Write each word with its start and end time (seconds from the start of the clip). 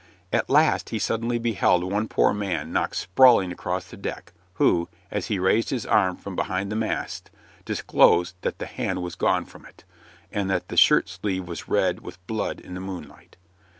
At 0.33 0.49
last 0.49 0.89
he 0.89 0.97
suddenly 0.97 1.37
beheld 1.37 1.83
one 1.83 2.07
poor 2.07 2.33
man 2.33 2.73
knocked 2.73 2.95
sprawling 2.95 3.51
across 3.51 3.85
the 3.87 3.95
deck, 3.95 4.33
who, 4.55 4.89
as 5.11 5.27
he 5.27 5.37
raised 5.37 5.69
his 5.69 5.85
arm 5.85 6.15
from 6.17 6.35
behind 6.35 6.71
the 6.71 6.75
mast, 6.75 7.29
disclosed 7.65 8.33
that 8.41 8.57
the 8.57 8.65
hand 8.65 9.03
was 9.03 9.13
gone 9.13 9.45
from 9.45 9.63
it, 9.63 9.83
and 10.31 10.49
that 10.49 10.69
the 10.69 10.75
shirt 10.75 11.07
sleeve 11.07 11.47
was 11.47 11.67
red 11.69 11.99
with 11.99 12.25
blood 12.25 12.59
in 12.59 12.73
the 12.73 12.79
moonlight. 12.81 13.37